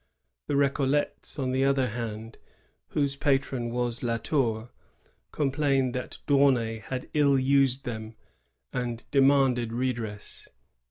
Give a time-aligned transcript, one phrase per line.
[0.47, 2.39] The R^coUets, on the other hand,
[2.87, 4.71] whose patron was La Tour,
[5.31, 8.15] complained that D'Aunay had ill used them,
[8.73, 10.47] and demanded redress.